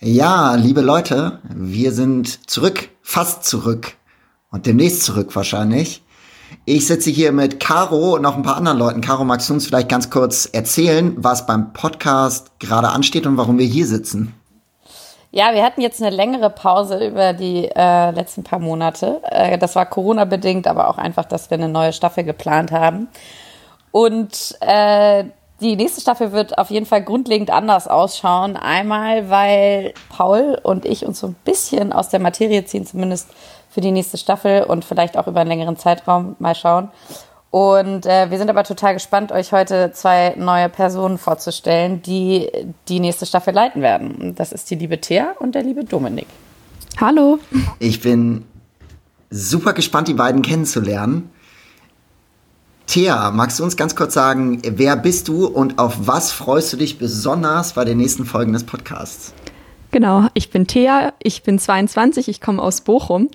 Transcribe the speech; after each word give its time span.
Ja, 0.00 0.54
liebe 0.54 0.80
Leute, 0.80 1.40
wir 1.42 1.90
sind 1.90 2.48
zurück, 2.48 2.88
fast 3.02 3.44
zurück 3.44 3.94
und 4.52 4.64
demnächst 4.66 5.02
zurück 5.02 5.34
wahrscheinlich. 5.34 6.04
Ich 6.64 6.86
sitze 6.86 7.10
hier 7.10 7.32
mit 7.32 7.58
Caro 7.58 8.14
und 8.14 8.22
noch 8.22 8.36
ein 8.36 8.44
paar 8.44 8.56
anderen 8.56 8.78
Leuten. 8.78 9.00
Caro, 9.00 9.24
magst 9.24 9.50
du 9.50 9.54
uns 9.54 9.66
vielleicht 9.66 9.88
ganz 9.88 10.08
kurz 10.08 10.46
erzählen, 10.46 11.16
was 11.16 11.46
beim 11.46 11.72
Podcast 11.72 12.60
gerade 12.60 12.90
ansteht 12.90 13.26
und 13.26 13.36
warum 13.36 13.58
wir 13.58 13.66
hier 13.66 13.88
sitzen? 13.88 14.34
Ja, 15.32 15.52
wir 15.52 15.64
hatten 15.64 15.80
jetzt 15.80 16.00
eine 16.00 16.14
längere 16.14 16.50
Pause 16.50 17.04
über 17.04 17.32
die 17.32 17.68
äh, 17.74 18.12
letzten 18.12 18.44
paar 18.44 18.60
Monate. 18.60 19.20
Äh, 19.24 19.58
das 19.58 19.74
war 19.74 19.84
Corona-bedingt, 19.84 20.68
aber 20.68 20.90
auch 20.90 20.98
einfach, 20.98 21.24
dass 21.24 21.50
wir 21.50 21.58
eine 21.58 21.68
neue 21.68 21.92
Staffel 21.92 22.22
geplant 22.22 22.70
haben. 22.70 23.08
Und 23.90 24.56
äh, 24.60 25.24
die 25.60 25.76
nächste 25.76 26.00
Staffel 26.00 26.32
wird 26.32 26.58
auf 26.58 26.70
jeden 26.70 26.86
Fall 26.86 27.02
grundlegend 27.02 27.50
anders 27.50 27.88
ausschauen. 27.88 28.56
Einmal, 28.56 29.28
weil 29.28 29.92
Paul 30.08 30.58
und 30.62 30.84
ich 30.84 31.04
uns 31.04 31.20
so 31.20 31.28
ein 31.28 31.36
bisschen 31.44 31.92
aus 31.92 32.08
der 32.08 32.20
Materie 32.20 32.64
ziehen, 32.64 32.86
zumindest 32.86 33.28
für 33.68 33.80
die 33.80 33.90
nächste 33.90 34.18
Staffel 34.18 34.62
und 34.62 34.84
vielleicht 34.84 35.16
auch 35.18 35.26
über 35.26 35.40
einen 35.40 35.50
längeren 35.50 35.76
Zeitraum 35.76 36.36
mal 36.38 36.54
schauen. 36.54 36.90
Und 37.50 38.04
äh, 38.04 38.30
wir 38.30 38.38
sind 38.38 38.50
aber 38.50 38.62
total 38.62 38.94
gespannt, 38.94 39.32
euch 39.32 39.52
heute 39.52 39.90
zwei 39.92 40.34
neue 40.36 40.68
Personen 40.68 41.16
vorzustellen, 41.16 42.02
die 42.02 42.50
die 42.88 43.00
nächste 43.00 43.24
Staffel 43.26 43.54
leiten 43.54 43.80
werden. 43.80 44.34
Das 44.36 44.52
ist 44.52 44.70
die 44.70 44.74
liebe 44.74 45.00
Thea 45.00 45.34
und 45.38 45.54
der 45.54 45.62
liebe 45.62 45.84
Dominik. 45.84 46.26
Hallo. 47.00 47.38
Ich 47.78 48.00
bin 48.02 48.44
super 49.30 49.72
gespannt, 49.72 50.08
die 50.08 50.14
beiden 50.14 50.42
kennenzulernen. 50.42 51.30
Thea, 52.88 53.30
magst 53.32 53.60
du 53.60 53.64
uns 53.64 53.76
ganz 53.76 53.94
kurz 53.94 54.14
sagen, 54.14 54.62
wer 54.64 54.96
bist 54.96 55.28
du 55.28 55.44
und 55.46 55.78
auf 55.78 56.06
was 56.06 56.32
freust 56.32 56.72
du 56.72 56.78
dich 56.78 56.96
besonders 56.96 57.74
bei 57.74 57.84
den 57.84 57.98
nächsten 57.98 58.24
Folgen 58.24 58.54
des 58.54 58.64
Podcasts? 58.64 59.34
Genau, 59.90 60.28
ich 60.32 60.48
bin 60.48 60.66
Thea, 60.66 61.12
ich 61.22 61.42
bin 61.42 61.58
22, 61.58 62.28
ich 62.28 62.40
komme 62.40 62.62
aus 62.62 62.80
Bochum 62.80 63.28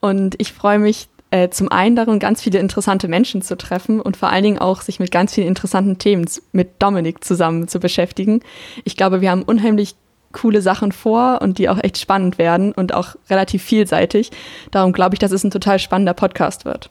und 0.00 0.34
ich 0.38 0.52
freue 0.52 0.78
mich 0.78 1.08
äh, 1.30 1.48
zum 1.48 1.72
einen 1.72 1.96
darum, 1.96 2.18
ganz 2.18 2.42
viele 2.42 2.58
interessante 2.58 3.08
Menschen 3.08 3.40
zu 3.40 3.56
treffen 3.56 3.98
und 4.02 4.18
vor 4.18 4.28
allen 4.28 4.44
Dingen 4.44 4.58
auch 4.58 4.82
sich 4.82 5.00
mit 5.00 5.10
ganz 5.10 5.32
vielen 5.32 5.48
interessanten 5.48 5.96
Themen 5.96 6.26
mit 6.52 6.72
Dominik 6.78 7.24
zusammen 7.24 7.66
zu 7.66 7.80
beschäftigen. 7.80 8.40
Ich 8.84 8.94
glaube, 8.98 9.22
wir 9.22 9.30
haben 9.30 9.42
unheimlich 9.42 9.96
coole 10.32 10.60
Sachen 10.60 10.92
vor 10.92 11.40
und 11.40 11.56
die 11.56 11.70
auch 11.70 11.82
echt 11.82 11.96
spannend 11.96 12.36
werden 12.36 12.72
und 12.72 12.92
auch 12.92 13.16
relativ 13.30 13.62
vielseitig. 13.62 14.30
Darum 14.70 14.92
glaube 14.92 15.14
ich, 15.14 15.18
dass 15.18 15.32
es 15.32 15.44
ein 15.44 15.50
total 15.50 15.78
spannender 15.78 16.12
Podcast 16.12 16.66
wird. 16.66 16.90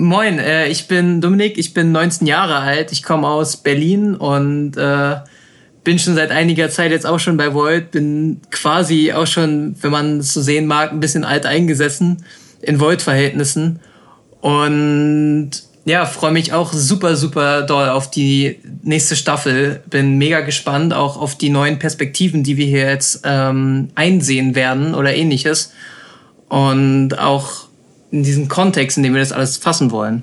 Moin, 0.00 0.38
äh, 0.38 0.68
ich 0.68 0.88
bin 0.88 1.20
Dominik, 1.20 1.58
ich 1.58 1.74
bin 1.74 1.92
19 1.92 2.26
Jahre 2.26 2.56
alt, 2.56 2.90
ich 2.90 3.02
komme 3.02 3.28
aus 3.28 3.58
Berlin 3.58 4.14
und 4.14 4.78
äh, 4.78 5.16
bin 5.84 5.98
schon 5.98 6.14
seit 6.14 6.30
einiger 6.30 6.70
Zeit 6.70 6.90
jetzt 6.90 7.04
auch 7.04 7.18
schon 7.18 7.36
bei 7.36 7.52
Volt, 7.52 7.90
bin 7.90 8.40
quasi 8.50 9.12
auch 9.12 9.26
schon, 9.26 9.76
wenn 9.82 9.90
man 9.90 10.20
es 10.20 10.32
so 10.32 10.40
sehen 10.40 10.66
mag, 10.66 10.90
ein 10.90 11.00
bisschen 11.00 11.24
alt 11.24 11.44
eingesessen 11.44 12.24
in 12.62 12.80
Volt-Verhältnissen. 12.80 13.80
Und 14.40 15.50
ja, 15.84 16.06
freue 16.06 16.32
mich 16.32 16.54
auch 16.54 16.72
super, 16.72 17.14
super 17.14 17.62
doll 17.62 17.90
auf 17.90 18.10
die 18.10 18.58
nächste 18.82 19.16
Staffel. 19.16 19.82
Bin 19.90 20.16
mega 20.16 20.40
gespannt 20.40 20.94
auch 20.94 21.18
auf 21.18 21.36
die 21.36 21.50
neuen 21.50 21.78
Perspektiven, 21.78 22.42
die 22.42 22.56
wir 22.56 22.66
hier 22.66 22.88
jetzt 22.88 23.20
ähm, 23.24 23.90
einsehen 23.96 24.54
werden 24.54 24.94
oder 24.94 25.14
ähnliches. 25.14 25.72
Und 26.48 27.18
auch 27.18 27.69
in 28.10 28.22
diesem 28.22 28.48
Kontext, 28.48 28.96
in 28.96 29.02
dem 29.02 29.14
wir 29.14 29.20
das 29.20 29.32
alles 29.32 29.56
fassen 29.56 29.90
wollen. 29.90 30.22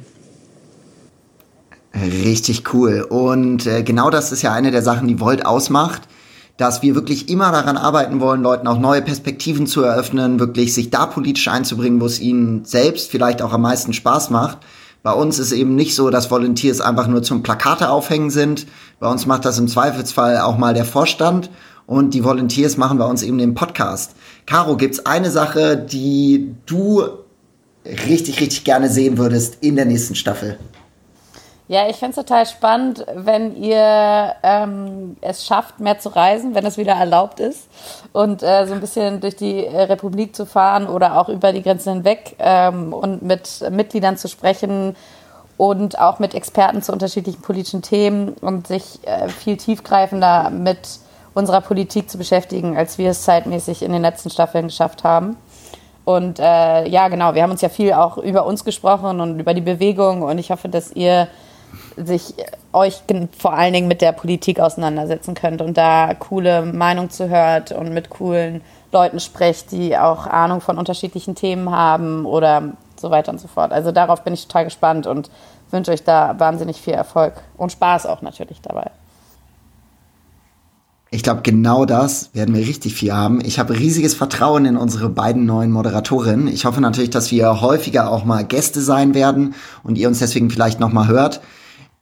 Richtig 1.95 2.73
cool. 2.73 3.02
Und 3.02 3.66
äh, 3.66 3.83
genau 3.83 4.09
das 4.09 4.31
ist 4.31 4.41
ja 4.41 4.53
eine 4.53 4.71
der 4.71 4.81
Sachen, 4.81 5.07
die 5.07 5.19
Volt 5.19 5.45
ausmacht 5.45 6.08
dass 6.58 6.81
wir 6.81 6.95
wirklich 6.95 7.30
immer 7.30 7.52
daran 7.52 7.77
arbeiten 7.77 8.19
wollen, 8.19 8.41
Leuten 8.41 8.67
auch 8.67 8.80
neue 8.80 9.03
Perspektiven 9.03 9.67
zu 9.67 9.83
eröffnen, 9.83 10.39
wirklich 10.39 10.73
sich 10.73 10.89
da 10.89 11.05
politisch 11.05 11.47
einzubringen, 11.47 12.02
wo 12.02 12.08
es 12.08 12.19
ihnen 12.19 12.65
selbst 12.65 13.11
vielleicht 13.11 13.43
auch 13.43 13.53
am 13.53 13.61
meisten 13.61 13.93
Spaß 13.93 14.31
macht. 14.31 14.58
Bei 15.04 15.14
uns 15.14 15.37
ist 15.37 15.52
eben 15.52 15.75
nicht 15.75 15.95
so, 15.95 16.09
dass 16.09 16.31
Volunteers 16.31 16.81
einfach 16.81 17.08
nur 17.08 17.21
zum 17.21 17.43
Plakate 17.43 17.89
aufhängen 17.89 18.31
sind. 18.31 18.65
Bei 18.99 19.09
uns 19.09 19.27
macht 19.27 19.45
das 19.45 19.59
im 19.59 19.67
Zweifelsfall 19.67 20.39
auch 20.39 20.58
mal 20.58 20.73
der 20.73 20.83
Vorstand 20.83 21.52
und 21.86 22.15
die 22.15 22.23
Volunteers 22.23 22.75
machen 22.75 22.98
bei 22.98 23.05
uns 23.05 23.21
eben 23.21 23.37
den 23.37 23.54
Podcast. 23.54 24.15
Caro, 24.48 24.75
gibt's 24.75 25.05
eine 25.05 25.30
Sache, 25.30 25.77
die 25.77 26.55
du 26.65 27.04
richtig, 28.08 28.42
richtig 28.42 28.64
gerne 28.64 28.89
sehen 28.89 29.17
würdest 29.17 29.58
in 29.61 29.75
der 29.75 29.86
nächsten 29.86 30.15
Staffel? 30.15 30.58
Ja, 31.70 31.89
ich 31.89 31.98
finde 31.98 32.11
es 32.11 32.15
total 32.15 32.45
spannend, 32.45 33.05
wenn 33.14 33.53
ihr 33.61 34.36
ähm, 34.42 35.17
es 35.20 35.45
schafft, 35.45 35.81
mehr 35.81 35.99
zu 35.99 36.08
reisen, 36.15 36.55
wenn 36.55 36.65
es 36.65 36.77
wieder 36.77 36.93
erlaubt 36.93 37.42
ist 37.42 37.67
und 38.14 38.42
äh, 38.42 38.65
so 38.65 38.73
ein 38.73 38.80
bisschen 38.80 39.20
durch 39.20 39.36
die 39.36 39.59
Republik 39.59 40.33
zu 40.33 40.45
fahren 40.45 40.87
oder 40.87 41.20
auch 41.20 41.27
über 41.27 41.52
die 41.52 41.61
Grenzen 41.61 41.95
hinweg 41.95 42.37
ähm, 42.39 42.93
und 42.93 43.21
mit 43.21 43.65
Mitgliedern 43.70 44.15
zu 44.15 44.30
sprechen 44.30 44.95
und 45.58 45.99
auch 45.99 46.19
mit 46.19 46.36
Experten 46.36 46.81
zu 46.81 46.93
unterschiedlichen 46.93 47.42
politischen 47.42 47.81
Themen 47.81 48.30
und 48.39 48.67
sich 48.67 49.05
äh, 49.05 49.27
viel 49.27 49.58
tiefgreifender 49.58 50.49
mit 50.49 50.80
unserer 51.33 51.61
Politik 51.61 52.09
zu 52.09 52.17
beschäftigen, 52.17 52.77
als 52.77 52.98
wir 52.98 53.09
es 53.09 53.23
zeitmäßig 53.23 53.83
in 53.83 53.92
den 53.92 54.04
letzten 54.04 54.30
Staffeln 54.30 54.67
geschafft 54.67 55.04
haben. 55.04 55.36
Und 56.07 56.39
äh, 56.39 56.87
ja, 56.87 57.09
genau, 57.09 57.35
wir 57.35 57.43
haben 57.43 57.51
uns 57.51 57.59
ja 57.59 57.67
viel 57.67 57.91
auch 57.91 58.17
über 58.17 58.45
uns 58.45 58.63
gesprochen 58.63 59.19
und 59.19 59.41
über 59.41 59.53
die 59.53 59.59
Bewegung 59.59 60.21
und 60.21 60.37
ich 60.37 60.51
hoffe, 60.51 60.69
dass 60.69 60.93
ihr 60.93 61.27
sich 61.97 62.33
euch 62.71 63.03
vor 63.37 63.51
allen 63.51 63.73
Dingen 63.73 63.89
mit 63.89 63.99
der 63.99 64.13
Politik 64.13 64.61
auseinandersetzen 64.61 65.33
könnt 65.33 65.61
und 65.61 65.75
da 65.75 66.13
coole 66.13 66.61
Meinungen 66.61 67.09
zu 67.09 67.27
hört 67.27 67.73
und 67.73 67.93
mit 67.93 68.09
coolen 68.09 68.61
Leuten 68.93 69.19
sprecht, 69.19 69.73
die 69.73 69.97
auch 69.97 70.27
Ahnung 70.27 70.61
von 70.61 70.77
unterschiedlichen 70.77 71.35
Themen 71.35 71.71
haben 71.71 72.25
oder 72.25 72.63
so 72.95 73.11
weiter 73.11 73.33
und 73.33 73.41
so 73.41 73.49
fort. 73.49 73.73
Also 73.73 73.91
darauf 73.91 74.23
bin 74.23 74.33
ich 74.33 74.47
total 74.47 74.63
gespannt 74.63 75.07
und 75.07 75.29
wünsche 75.71 75.91
euch 75.91 76.05
da 76.05 76.39
wahnsinnig 76.39 76.79
viel 76.79 76.93
Erfolg 76.93 77.33
und 77.57 77.73
Spaß 77.73 78.05
auch 78.05 78.21
natürlich 78.21 78.61
dabei. 78.61 78.91
Ich 81.09 81.23
glaube, 81.23 81.41
genau 81.41 81.85
das 81.85 82.31
werden 82.33 82.53
wir 82.53 82.67
richtig 82.67 82.93
viel 82.95 83.13
haben. 83.13 83.39
Ich 83.39 83.59
habe 83.59 83.79
riesiges 83.79 84.13
Vertrauen 84.13 84.65
in 84.65 84.75
unsere 84.75 85.09
beiden 85.09 85.45
neuen 85.45 85.71
Moderatorinnen. 85.71 86.47
Ich 86.47 86.65
hoffe 86.65 86.81
natürlich, 86.81 87.09
dass 87.09 87.31
wir 87.31 87.61
häufiger 87.61 88.11
auch 88.11 88.25
mal 88.25 88.43
Gäste 88.43 88.81
sein 88.81 89.13
werden 89.13 89.55
und 89.83 89.97
ihr 89.97 90.09
uns 90.09 90.19
deswegen 90.19 90.49
vielleicht 90.49 90.81
noch 90.81 90.91
mal 90.91 91.07
hört. 91.07 91.41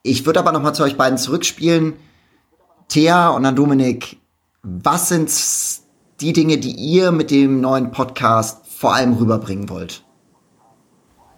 Ich 0.01 0.25
würde 0.25 0.39
aber 0.39 0.51
noch 0.51 0.63
mal 0.63 0.73
zu 0.73 0.83
euch 0.83 0.97
beiden 0.97 1.19
zurückspielen. 1.19 1.93
Thea 2.87 3.29
und 3.29 3.43
dann 3.43 3.55
Dominik, 3.55 4.17
was 4.63 5.09
sind 5.09 5.31
die 6.21 6.33
Dinge, 6.33 6.57
die 6.57 6.71
ihr 6.71 7.11
mit 7.11 7.29
dem 7.29 7.61
neuen 7.61 7.91
Podcast 7.91 8.65
vor 8.67 8.95
allem 8.95 9.13
rüberbringen 9.13 9.69
wollt? 9.69 10.03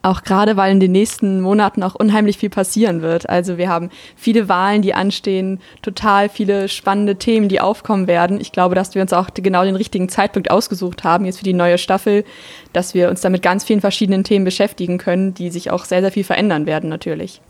Auch 0.08 0.24
gerade, 0.24 0.56
weil 0.56 0.72
in 0.72 0.80
den 0.80 0.94
nächsten 0.94 1.42
Monaten 1.42 1.84
auch 1.84 1.94
unheimlich 1.94 2.38
viel 2.38 2.50
passieren 2.50 3.02
wird. 3.02 3.28
Also 3.28 3.58
wir 3.58 3.68
haben 3.68 3.90
viele 4.16 4.48
Wahlen, 4.48 4.82
die 4.82 4.94
anstehen, 4.94 5.60
total 5.82 6.30
viele 6.30 6.70
spannende 6.70 7.18
Themen, 7.18 7.50
die 7.50 7.60
aufkommen 7.60 8.08
werden. 8.08 8.40
Ich 8.40 8.54
glaube, 8.54 8.74
dass 8.74 8.96
wir 8.96 9.02
uns 9.02 9.12
auch 9.12 9.28
genau 9.34 9.66
den 9.66 9.76
richtigen 9.76 10.08
Zeitpunkt 10.08 10.50
ausgesucht 10.50 11.04
haben, 11.04 11.26
jetzt 11.26 11.40
für 11.40 11.44
die 11.44 11.52
neue 11.52 11.78
Staffel, 11.78 12.24
dass 12.72 12.94
wir 12.94 13.10
uns 13.10 13.20
damit 13.20 13.42
ganz 13.42 13.66
vielen 13.66 13.82
verschiedenen 13.82 14.24
Themen 14.24 14.46
beschäftigen 14.46 14.98
können, 14.98 15.34
die 15.34 15.50
sich 15.50 15.72
auch 15.72 15.84
sehr, 15.84 16.00
sehr 16.00 16.14
viel 16.14 16.24
verändern 16.24 16.66
werden 16.66 16.90
natürlich. 16.90 17.42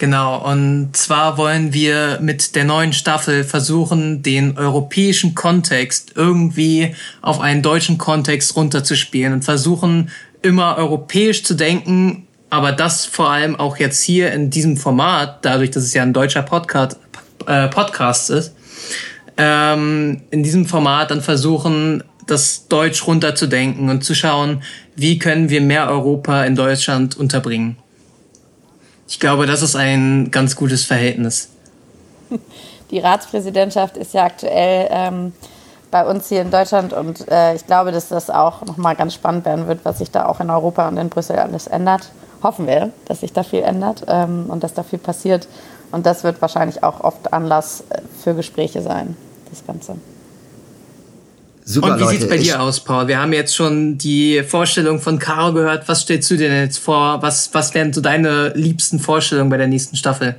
Genau, 0.00 0.38
und 0.50 0.96
zwar 0.96 1.36
wollen 1.36 1.74
wir 1.74 2.20
mit 2.22 2.54
der 2.54 2.64
neuen 2.64 2.94
Staffel 2.94 3.44
versuchen, 3.44 4.22
den 4.22 4.56
europäischen 4.56 5.34
Kontext 5.34 6.12
irgendwie 6.14 6.94
auf 7.20 7.38
einen 7.40 7.60
deutschen 7.60 7.98
Kontext 7.98 8.56
runterzuspielen 8.56 9.34
und 9.34 9.44
versuchen, 9.44 10.08
immer 10.40 10.78
europäisch 10.78 11.44
zu 11.44 11.52
denken, 11.52 12.26
aber 12.48 12.72
das 12.72 13.04
vor 13.04 13.28
allem 13.28 13.56
auch 13.56 13.76
jetzt 13.76 14.00
hier 14.00 14.32
in 14.32 14.48
diesem 14.48 14.78
Format, 14.78 15.44
dadurch, 15.44 15.70
dass 15.70 15.82
es 15.82 15.92
ja 15.92 16.00
ein 16.00 16.14
deutscher 16.14 16.44
Podcast, 16.44 16.96
äh, 17.46 17.68
Podcast 17.68 18.30
ist, 18.30 18.54
ähm, 19.36 20.22
in 20.30 20.42
diesem 20.42 20.64
Format 20.64 21.10
dann 21.10 21.20
versuchen, 21.20 22.04
das 22.26 22.68
Deutsch 22.68 23.06
runterzudenken 23.06 23.90
und 23.90 24.02
zu 24.02 24.14
schauen, 24.14 24.62
wie 24.96 25.18
können 25.18 25.50
wir 25.50 25.60
mehr 25.60 25.90
Europa 25.90 26.44
in 26.44 26.56
Deutschland 26.56 27.18
unterbringen. 27.18 27.76
Ich 29.10 29.18
glaube, 29.18 29.46
das 29.46 29.60
ist 29.60 29.74
ein 29.74 30.30
ganz 30.30 30.54
gutes 30.54 30.84
Verhältnis. 30.84 31.48
Die 32.92 33.00
Ratspräsidentschaft 33.00 33.96
ist 33.96 34.14
ja 34.14 34.24
aktuell 34.24 34.86
ähm, 34.88 35.32
bei 35.90 36.06
uns 36.06 36.28
hier 36.28 36.42
in 36.42 36.52
Deutschland 36.52 36.92
und 36.92 37.28
äh, 37.28 37.56
ich 37.56 37.66
glaube, 37.66 37.90
dass 37.90 38.08
das 38.08 38.30
auch 38.30 38.64
nochmal 38.64 38.94
ganz 38.94 39.14
spannend 39.14 39.44
werden 39.44 39.66
wird, 39.66 39.80
was 39.84 39.98
sich 39.98 40.12
da 40.12 40.26
auch 40.26 40.38
in 40.38 40.48
Europa 40.48 40.86
und 40.86 40.96
in 40.96 41.08
Brüssel 41.08 41.40
alles 41.40 41.66
ändert. 41.66 42.12
Hoffen 42.44 42.68
wir, 42.68 42.92
dass 43.06 43.20
sich 43.20 43.32
da 43.32 43.42
viel 43.42 43.62
ändert 43.62 44.04
ähm, 44.06 44.46
und 44.48 44.62
dass 44.62 44.74
da 44.74 44.84
viel 44.84 45.00
passiert. 45.00 45.48
Und 45.90 46.06
das 46.06 46.22
wird 46.22 46.40
wahrscheinlich 46.40 46.84
auch 46.84 47.00
oft 47.00 47.32
Anlass 47.32 47.82
äh, 47.90 48.02
für 48.22 48.34
Gespräche 48.34 48.80
sein, 48.80 49.16
das 49.50 49.66
Ganze. 49.66 49.96
Super, 51.64 51.94
Und 51.94 52.00
wie 52.00 52.06
sieht 52.06 52.22
es 52.22 52.28
bei 52.28 52.38
dir 52.38 52.60
aus, 52.60 52.80
Paul? 52.80 53.06
Wir 53.06 53.20
haben 53.20 53.32
jetzt 53.32 53.54
schon 53.54 53.98
die 53.98 54.42
Vorstellung 54.42 54.98
von 54.98 55.18
Caro 55.18 55.52
gehört. 55.52 55.88
Was 55.88 56.02
stellst 56.02 56.30
du 56.30 56.36
dir 56.36 56.48
denn 56.48 56.64
jetzt 56.64 56.78
vor? 56.78 57.22
Was, 57.22 57.50
was 57.52 57.74
wären 57.74 57.92
so 57.92 58.00
deine 58.00 58.52
liebsten 58.54 58.98
Vorstellungen 58.98 59.50
bei 59.50 59.56
der 59.56 59.68
nächsten 59.68 59.96
Staffel? 59.96 60.36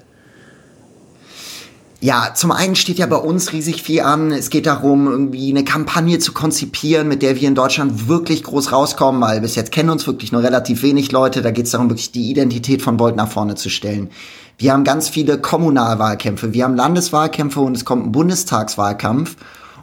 Ja, 2.04 2.34
zum 2.34 2.52
einen 2.52 2.76
steht 2.76 2.98
ja 2.98 3.06
bei 3.06 3.18
uns 3.18 3.54
riesig 3.54 3.84
viel 3.84 4.02
an. 4.02 4.32
Es 4.32 4.50
geht 4.50 4.66
darum, 4.66 5.06
irgendwie 5.08 5.52
eine 5.52 5.64
Kampagne 5.64 6.18
zu 6.18 6.34
konzipieren, 6.34 7.08
mit 7.08 7.22
der 7.22 7.40
wir 7.40 7.48
in 7.48 7.54
Deutschland 7.54 8.08
wirklich 8.08 8.44
groß 8.44 8.72
rauskommen, 8.72 9.22
weil 9.22 9.40
bis 9.40 9.54
jetzt 9.54 9.72
kennen 9.72 9.92
uns 9.92 10.08
wirklich 10.08 10.32
nur 10.32 10.42
relativ 10.42 10.82
wenig 10.82 11.12
Leute. 11.12 11.44
Da 11.44 11.52
geht 11.52 11.66
es 11.66 11.72
darum, 11.72 11.92
wirklich 11.92 12.12
die 12.12 12.32
Identität 12.32 12.82
von 12.82 13.00
Volt 13.00 13.16
nach 13.16 13.30
vorne 13.30 13.54
zu 13.54 13.70
stellen. 13.70 14.10
Wir 14.58 14.74
haben 14.74 14.84
ganz 14.84 15.10
viele 15.10 15.38
Kommunalwahlkämpfe, 15.38 16.54
wir 16.54 16.64
haben 16.64 16.76
Landeswahlkämpfe 16.76 17.60
und 17.60 17.78
es 17.78 17.86
kommt 17.86 18.08
ein 18.08 18.12
Bundestagswahlkampf. 18.12 19.36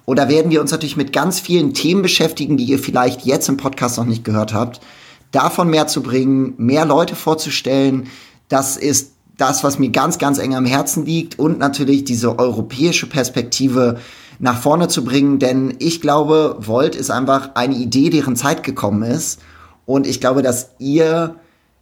Und 0.08 0.19
da 0.19 0.31
werden 0.31 0.50
wir 0.50 0.62
uns 0.62 0.70
natürlich 0.70 0.96
mit 0.96 1.12
ganz 1.12 1.38
vielen 1.38 1.75
Themen 1.75 2.00
beschäftigen, 2.00 2.56
die 2.56 2.64
ihr 2.64 2.78
vielleicht 2.78 3.26
jetzt 3.26 3.46
im 3.50 3.58
Podcast 3.58 3.99
noch 3.99 4.06
nicht 4.06 4.25
gehört 4.25 4.55
habt. 4.55 4.81
Davon 5.32 5.69
mehr 5.69 5.87
zu 5.87 6.02
bringen, 6.02 6.55
mehr 6.56 6.87
Leute 6.87 7.14
vorzustellen, 7.14 8.08
das 8.49 8.78
ist 8.78 9.12
das, 9.37 9.64
was 9.64 9.78
mir 9.78 9.90
ganz, 9.90 10.16
ganz 10.16 10.38
eng 10.38 10.55
am 10.55 10.64
Herzen 10.64 11.05
liegt. 11.05 11.38
Und 11.38 11.58
natürlich 11.58 12.05
diese 12.05 12.38
europäische 12.38 13.06
Perspektive 13.06 13.99
nach 14.38 14.58
vorne 14.58 14.88
zu 14.88 15.05
bringen, 15.05 15.40
denn 15.40 15.75
ich 15.78 16.00
glaube, 16.00 16.56
Volt 16.58 16.96
ist 16.96 17.11
einfach 17.11 17.50
eine 17.52 17.75
Idee, 17.75 18.08
deren 18.08 18.34
Zeit 18.34 18.62
gekommen 18.62 19.02
ist. 19.02 19.43
Und 19.84 20.06
ich 20.06 20.20
glaube, 20.20 20.40
dass 20.40 20.70
ihr 20.78 21.34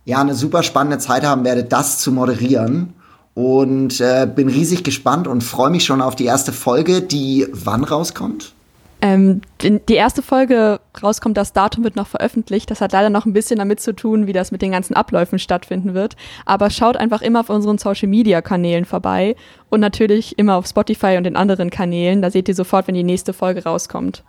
ja 0.04 0.20
eine 0.20 0.34
super 0.34 0.64
spannende 0.64 0.98
Zeit 0.98 1.24
haben 1.24 1.44
werdet, 1.44 1.72
das 1.72 2.00
zu 2.00 2.10
moderieren 2.10 2.95
und 3.36 4.00
äh, 4.00 4.26
bin 4.26 4.48
riesig 4.48 4.82
gespannt 4.82 5.28
und 5.28 5.44
freue 5.44 5.68
mich 5.68 5.84
schon 5.84 6.00
auf 6.00 6.16
die 6.16 6.24
erste 6.24 6.52
Folge, 6.52 7.02
die 7.02 7.46
wann 7.52 7.84
rauskommt? 7.84 8.54
Ähm, 9.02 9.42
die 9.60 9.94
erste 9.94 10.22
Folge 10.22 10.80
rauskommt, 11.02 11.36
das 11.36 11.52
Datum 11.52 11.84
wird 11.84 11.96
noch 11.96 12.06
veröffentlicht. 12.06 12.70
Das 12.70 12.80
hat 12.80 12.92
leider 12.92 13.10
noch 13.10 13.26
ein 13.26 13.34
bisschen 13.34 13.58
damit 13.58 13.78
zu 13.80 13.94
tun, 13.94 14.26
wie 14.26 14.32
das 14.32 14.52
mit 14.52 14.62
den 14.62 14.70
ganzen 14.70 14.94
Abläufen 14.94 15.38
stattfinden 15.38 15.92
wird. 15.92 16.16
Aber 16.46 16.70
schaut 16.70 16.96
einfach 16.96 17.20
immer 17.20 17.40
auf 17.40 17.50
unseren 17.50 17.76
Social 17.76 18.08
Media 18.08 18.40
Kanälen 18.40 18.86
vorbei 18.86 19.36
und 19.68 19.80
natürlich 19.80 20.38
immer 20.38 20.56
auf 20.56 20.66
Spotify 20.66 21.18
und 21.18 21.24
den 21.24 21.36
anderen 21.36 21.68
Kanälen. 21.68 22.22
Da 22.22 22.30
seht 22.30 22.48
ihr 22.48 22.54
sofort, 22.54 22.88
wenn 22.88 22.94
die 22.94 23.04
nächste 23.04 23.34
Folge 23.34 23.64
rauskommt. 23.64 24.24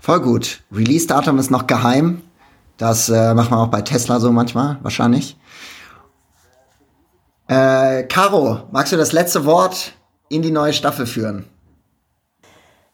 Voll 0.00 0.20
gut. 0.22 0.64
Release-Datum 0.72 1.38
ist 1.38 1.52
noch 1.52 1.68
geheim. 1.68 2.22
Das 2.78 3.08
äh, 3.08 3.32
macht 3.34 3.52
man 3.52 3.60
auch 3.60 3.68
bei 3.68 3.82
Tesla 3.82 4.18
so 4.18 4.32
manchmal, 4.32 4.78
wahrscheinlich. 4.82 5.36
Äh, 7.52 8.04
Caro, 8.04 8.60
magst 8.70 8.94
du 8.94 8.96
das 8.96 9.12
letzte 9.12 9.44
Wort 9.44 9.92
in 10.30 10.40
die 10.40 10.50
neue 10.50 10.72
Staffel 10.72 11.04
führen? 11.04 11.44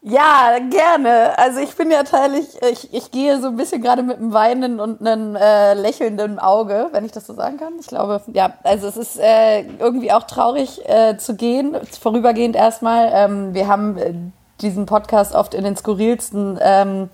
Ja, 0.02 0.58
gerne. 0.68 1.38
Also 1.38 1.60
ich 1.60 1.76
bin 1.76 1.92
ja 1.92 2.02
teilig, 2.02 2.44
ich, 2.68 2.92
ich 2.92 3.12
gehe 3.12 3.40
so 3.40 3.48
ein 3.48 3.56
bisschen 3.56 3.82
gerade 3.82 4.02
mit 4.02 4.16
einem 4.16 4.32
weinenden 4.32 4.80
und 4.80 5.00
einem 5.00 5.36
äh, 5.36 5.74
lächelnden 5.74 6.40
Auge, 6.40 6.88
wenn 6.90 7.04
ich 7.04 7.12
das 7.12 7.28
so 7.28 7.34
sagen 7.34 7.58
kann. 7.58 7.74
Ich 7.78 7.86
glaube, 7.86 8.20
ja, 8.32 8.54
also 8.64 8.88
es 8.88 8.96
ist 8.96 9.20
äh, 9.20 9.62
irgendwie 9.78 10.10
auch 10.10 10.24
traurig 10.24 10.80
äh, 10.88 11.16
zu 11.18 11.36
gehen, 11.36 11.76
vorübergehend 12.00 12.56
erstmal. 12.56 13.10
Ähm, 13.12 13.54
wir 13.54 13.68
haben 13.68 13.96
äh, 13.96 14.14
diesen 14.60 14.86
Podcast 14.86 15.36
oft 15.36 15.54
in 15.54 15.62
den 15.62 15.76
skurrilsten 15.76 16.58
ähm, 16.60 17.10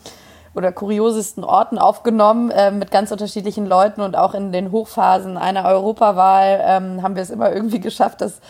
oder 0.55 0.73
kuriosesten 0.73 1.45
Orten 1.45 1.79
aufgenommen, 1.79 2.51
äh, 2.51 2.71
mit 2.71 2.91
ganz 2.91 3.11
unterschiedlichen 3.11 3.67
Leuten 3.67 4.01
und 4.01 4.17
auch 4.17 4.35
in 4.35 4.53
den 4.53 4.71
Hochphasen 4.71 5.37
einer 5.37 5.65
Europawahl 5.65 6.61
ähm, 6.65 7.03
haben 7.03 7.17
wir 7.17 7.23
es 7.23 7.31
immer 7.31 7.53
irgendwie 7.53 7.81
geschafft, 7.89 8.21
dass 8.21 8.41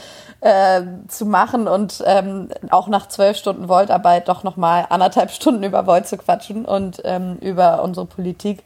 äh, 0.40 0.82
zu 1.08 1.24
machen 1.24 1.66
und 1.66 2.02
ähm, 2.06 2.48
auch 2.70 2.88
nach 2.88 3.08
zwölf 3.08 3.36
Stunden 3.36 3.68
Voltarbeit 3.68 4.28
doch 4.28 4.44
nochmal 4.44 4.86
anderthalb 4.90 5.30
Stunden 5.32 5.62
über 5.62 5.86
Volt 5.86 6.06
zu 6.06 6.18
quatschen 6.18 6.64
und 6.64 7.00
ähm, 7.04 7.38
über 7.40 7.82
unsere 7.82 8.06
Politik. 8.06 8.62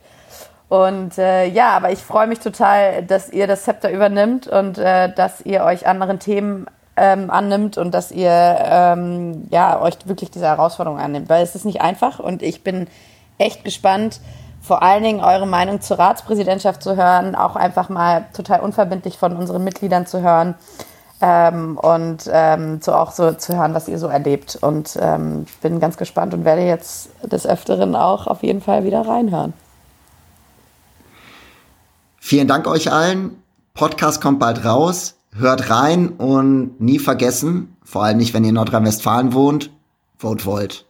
Und 0.69 1.17
äh, 1.17 1.47
ja, 1.47 1.71
aber 1.71 1.93
ich 1.93 2.01
freue 2.01 2.27
mich 2.27 2.41
total, 2.41 3.03
dass 3.03 3.31
ihr 3.31 3.47
das 3.47 3.63
Zepter 3.63 3.91
übernimmt 3.91 4.49
und 4.49 4.77
äh, 4.77 5.13
dass 5.15 5.41
ihr 5.41 5.65
euch 5.65 5.87
anderen 5.87 6.19
Themen 6.19 6.67
ähm, 6.97 7.31
annimmt 7.31 7.79
und 7.79 7.95
dass 7.95 8.11
ihr 8.11 8.31
ähm, 8.31 9.47
ja 9.51 9.81
euch 9.81 9.95
wirklich 10.05 10.31
diese 10.31 10.47
Herausforderung 10.47 10.99
annimmt, 10.99 11.29
weil 11.29 11.43
es 11.43 11.55
ist 11.55 11.65
nicht 11.65 11.81
einfach 11.81 12.19
und 12.19 12.43
ich 12.43 12.65
bin 12.65 12.89
echt 13.39 13.65
gespannt, 13.65 14.21
vor 14.61 14.83
allen 14.83 15.03
Dingen 15.03 15.21
eure 15.21 15.47
Meinung 15.47 15.81
zur 15.81 15.99
Ratspräsidentschaft 15.99 16.83
zu 16.83 16.97
hören, 16.97 17.35
auch 17.35 17.57
einfach 17.57 17.89
mal 17.89 18.27
total 18.35 18.61
unverbindlich 18.61 19.17
von 19.17 19.37
unseren 19.37 19.65
Mitgliedern 19.65 20.07
zu 20.07 20.21
hören 20.21 20.55
ähm, 21.21 21.79
und 21.79 22.29
ähm, 22.31 22.81
so 22.81 22.93
auch 22.93 23.13
so 23.13 23.33
zu 23.33 23.57
hören, 23.57 23.75
was 23.75 23.89
ihr 23.89 23.99
so 23.99 24.09
erlebt. 24.09 24.59
Und 24.61 24.99
ähm, 25.01 25.47
bin 25.63 25.81
ganz 25.81 25.97
gespannt 25.97 26.35
und 26.35 26.45
werde 26.45 26.63
jetzt 26.63 27.11
des 27.23 27.47
Öfteren 27.47 27.97
auch 27.97 28.27
auf 28.27 28.43
jeden 28.43 28.61
Fall 28.61 28.85
wieder 28.85 29.07
reinhören. 29.07 29.55
Vielen 32.21 32.49
Dank 32.49 32.67
euch 32.67 32.93
allen. 32.93 33.43
Podcast 33.75 34.21
kommt 34.21 34.39
bald 34.39 34.65
raus. 34.65 35.15
Hört 35.35 35.71
rein 35.71 36.09
und 36.09 36.81
nie 36.81 36.99
vergessen, 36.99 37.77
vor 37.85 38.03
allem 38.03 38.17
nicht, 38.17 38.35
wenn 38.35 38.43
ihr 38.45 38.49
in 38.49 38.57
Nordrhein-Westfalen 38.57 39.35
wohnt, 39.35 39.71
vote 40.17 40.45
Volt. 40.45 40.88